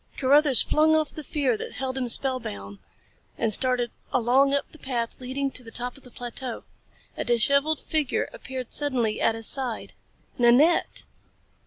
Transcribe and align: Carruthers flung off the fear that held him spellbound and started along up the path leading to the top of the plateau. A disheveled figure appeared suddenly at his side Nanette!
Carruthers 0.17 0.63
flung 0.63 0.95
off 0.95 1.13
the 1.13 1.23
fear 1.23 1.55
that 1.55 1.73
held 1.73 1.95
him 1.95 2.09
spellbound 2.09 2.79
and 3.37 3.53
started 3.53 3.91
along 4.11 4.51
up 4.51 4.71
the 4.71 4.79
path 4.79 5.21
leading 5.21 5.51
to 5.51 5.63
the 5.63 5.69
top 5.69 5.95
of 5.95 6.01
the 6.01 6.09
plateau. 6.09 6.63
A 7.15 7.23
disheveled 7.23 7.79
figure 7.81 8.27
appeared 8.33 8.73
suddenly 8.73 9.21
at 9.21 9.35
his 9.35 9.45
side 9.45 9.93
Nanette! 10.39 11.03